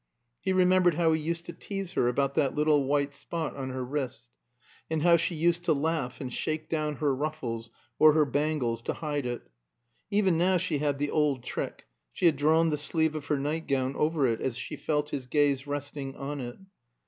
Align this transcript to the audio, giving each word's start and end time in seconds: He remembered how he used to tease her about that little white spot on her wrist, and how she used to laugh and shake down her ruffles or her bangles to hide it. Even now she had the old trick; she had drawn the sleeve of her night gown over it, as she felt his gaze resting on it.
He 0.39 0.51
remembered 0.51 0.95
how 0.95 1.13
he 1.13 1.21
used 1.21 1.45
to 1.45 1.53
tease 1.53 1.91
her 1.91 2.07
about 2.07 2.33
that 2.33 2.55
little 2.55 2.85
white 2.85 3.13
spot 3.13 3.55
on 3.55 3.69
her 3.69 3.85
wrist, 3.85 4.29
and 4.89 5.03
how 5.03 5.15
she 5.15 5.35
used 5.35 5.63
to 5.65 5.73
laugh 5.73 6.19
and 6.19 6.33
shake 6.33 6.67
down 6.67 6.95
her 6.95 7.13
ruffles 7.13 7.69
or 7.99 8.13
her 8.13 8.25
bangles 8.25 8.81
to 8.81 8.93
hide 8.93 9.27
it. 9.27 9.43
Even 10.09 10.39
now 10.39 10.57
she 10.57 10.79
had 10.79 10.97
the 10.97 11.11
old 11.11 11.43
trick; 11.43 11.85
she 12.11 12.25
had 12.25 12.35
drawn 12.35 12.71
the 12.71 12.79
sleeve 12.79 13.13
of 13.13 13.27
her 13.27 13.37
night 13.37 13.67
gown 13.67 13.95
over 13.95 14.25
it, 14.25 14.41
as 14.41 14.57
she 14.57 14.75
felt 14.75 15.09
his 15.09 15.27
gaze 15.27 15.67
resting 15.67 16.15
on 16.15 16.39
it. 16.41 16.57